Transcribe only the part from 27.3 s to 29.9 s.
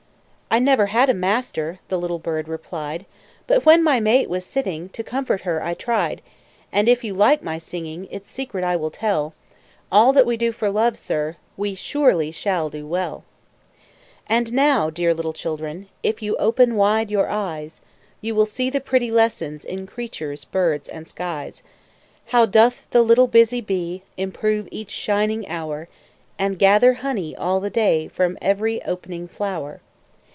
all the day From every opening flower!